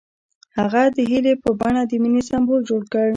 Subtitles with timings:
[0.57, 3.07] هغه د هیلې په بڼه د مینې سمبول جوړ کړ.